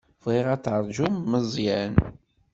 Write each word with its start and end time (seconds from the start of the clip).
Bɣiɣ 0.23 0.47
ad 0.53 0.61
teṛjumt 0.63 1.25
Meẓyan. 1.31 1.93